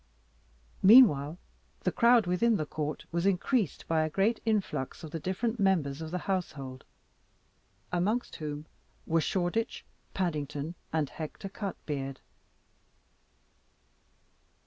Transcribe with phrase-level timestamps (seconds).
[0.81, 1.37] Meanwhile,
[1.81, 6.01] the crowd within the court was increased by a great influx of the different members
[6.01, 6.85] of the household,
[7.91, 8.65] amongst whom
[9.05, 9.85] were Shoreditch,
[10.15, 12.17] Paddington, and Hector Cutbeard.